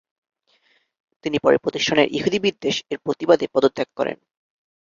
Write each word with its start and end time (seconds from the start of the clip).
তিনি 1.23 1.37
পরে 1.39 1.57
প্রতিষ্ঠানের 1.57 2.07
ইহুদিবিদ্বেষ 2.11 2.75
এর 2.91 2.97
প্রতিবাদে 3.05 3.45
পদত্যাগ 3.53 3.87
করেন। 3.95 4.17